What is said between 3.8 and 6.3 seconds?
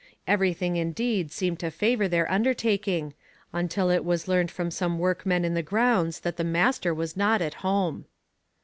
it was learned from some workmen in the grounds